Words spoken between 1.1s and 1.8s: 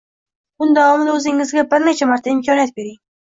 o’zingizga